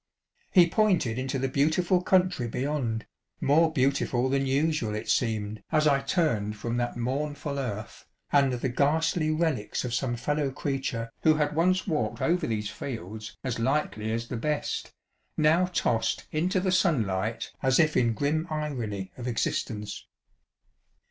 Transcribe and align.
He 0.51 0.67
pointed 0.67 1.19
into 1.19 1.37
the 1.37 1.47
beautiful 1.47 2.01
country 2.01 2.47
beyond, 2.47 3.05
more 3.39 3.71
beautiful 3.71 4.29
than 4.29 4.47
usual 4.47 4.95
it 4.95 5.11
seemed 5.11 5.61
as 5.71 5.85
I 5.85 6.01
turned 6.01 6.57
from 6.57 6.77
that 6.77 6.97
mournful 6.97 7.59
earth, 7.59 8.07
and 8.31 8.51
the 8.53 8.67
ghastly 8.69 9.29
relics 9.29 9.85
of 9.85 9.93
some 9.93 10.15
fellow 10.15 10.49
creature 10.49 11.11
who 11.21 11.35
had 11.35 11.55
once 11.55 11.85
walked 11.85 12.19
over 12.19 12.47
these 12.47 12.71
fields 12.71 13.37
as 13.43 13.59
lightly 13.59 14.11
as 14.11 14.27
the 14.27 14.37
best, 14.37 14.91
now 15.37 15.65
tossed 15.67 16.25
into 16.31 16.59
the 16.59 16.71
sunlight 16.71 17.51
as 17.61 17.79
if 17.79 17.95
in 17.95 18.13
grim 18.13 18.47
irony 18.49 19.11
of 19.17 19.27
existence. 19.27 20.07